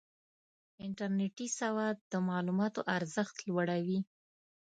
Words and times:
انټرنېټي 0.85 1.47
سواد 1.59 1.97
د 2.11 2.13
معلوماتو 2.29 2.81
ارزښت 2.97 3.35
لوړوي. 3.47 3.99